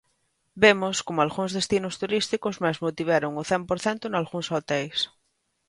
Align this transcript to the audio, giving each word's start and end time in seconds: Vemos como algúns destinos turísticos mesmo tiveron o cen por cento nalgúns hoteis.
Vemos 0.63 0.95
como 1.05 1.19
algúns 1.21 1.51
destinos 1.57 1.97
turísticos 2.01 2.55
mesmo 2.65 2.95
tiveron 2.97 3.31
o 3.41 3.43
cen 3.49 3.61
por 3.69 3.79
cento 3.85 4.05
nalgúns 4.07 4.47
hoteis. 4.55 4.97